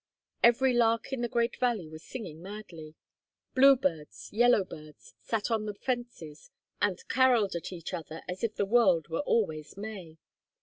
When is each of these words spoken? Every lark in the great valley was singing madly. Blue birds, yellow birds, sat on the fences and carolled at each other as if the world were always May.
Every 0.41 0.73
lark 0.73 1.13
in 1.13 1.21
the 1.21 1.27
great 1.29 1.57
valley 1.57 1.87
was 1.87 2.01
singing 2.03 2.41
madly. 2.41 2.95
Blue 3.53 3.75
birds, 3.75 4.33
yellow 4.33 4.63
birds, 4.63 5.13
sat 5.21 5.51
on 5.51 5.67
the 5.67 5.75
fences 5.75 6.49
and 6.81 7.07
carolled 7.07 7.55
at 7.55 7.71
each 7.71 7.93
other 7.93 8.23
as 8.27 8.43
if 8.43 8.55
the 8.55 8.65
world 8.65 9.09
were 9.09 9.19
always 9.21 9.77
May. 9.77 10.17